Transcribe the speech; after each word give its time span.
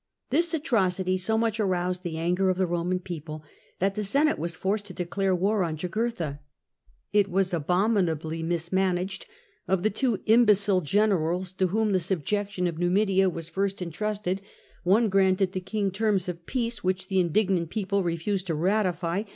This 0.31 0.51
atrocity 0.55 1.15
so 1.15 1.37
much 1.37 1.59
aroused 1.59 2.01
the 2.01 2.17
anger 2.17 2.49
of 2.49 2.57
the 2.57 2.65
Roman 2.65 2.97
people 2.99 3.43
that 3.77 3.93
the 3.93 4.03
Senate 4.03 4.39
was 4.39 4.55
forced 4.55 4.85
to 4.85 4.93
declare 4.93 5.35
war 5.35 5.63
on 5.63 5.77
Jugurtha. 5.77 6.39
It 7.13 7.29
was 7.29 7.53
abominably 7.53 8.41
mismanaged; 8.41 9.27
of 9.67 9.83
the 9.83 9.91
two 9.91 10.21
imbecile 10.25 10.81
generals 10.81 11.53
to 11.53 11.67
whom 11.67 11.91
the 11.91 11.99
subjection 11.99 12.65
of 12.65 12.79
Numidia 12.79 13.29
was 13.29 13.47
first 13.47 13.79
entrusted, 13.79 14.41
one 14.83 15.07
granted 15.07 15.51
the 15.51 15.59
king 15.61 15.91
terms 15.91 16.27
of 16.27 16.47
peace 16.47 16.83
which 16.83 17.07
the 17.07 17.19
indignant 17.19 17.69
people 17.69 18.01
refused 18.01 18.47
to 18.47 18.55
ratify. 18.55 19.21